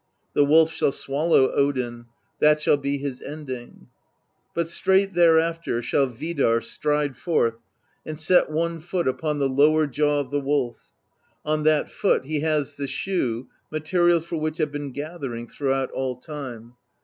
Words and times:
The 0.33 0.43
Wolf 0.43 0.71
shall 0.73 0.91
swallow 0.91 1.51
Odin; 1.51 2.07
that 2.39 2.59
shall 2.59 2.75
be 2.77 2.97
his 2.97 3.21
ending 3.21 3.85
But 4.55 4.67
straight 4.67 5.13
thereafter 5.13 5.83
shall 5.83 6.07
Vidarr 6.07 6.59
stride 6.63 7.15
forth 7.15 7.59
and 8.03 8.19
set 8.19 8.49
one 8.49 8.79
foot 8.79 9.07
upon 9.07 9.37
the 9.37 9.47
lower 9.47 9.85
jaw 9.85 10.19
of 10.21 10.31
the 10.31 10.41
Wolf: 10.41 10.95
on 11.45 11.61
that 11.65 11.91
foot 11.91 12.25
he 12.25 12.39
has 12.39 12.77
the 12.77 12.87
shoe, 12.87 13.47
materials 13.69 14.25
for 14.25 14.37
which 14.37 14.57
have 14.57 14.71
been 14.71 14.91
gathering 14.91 15.47
throughout 15.47 15.91
all 15.91 16.15
time. 16.15 16.73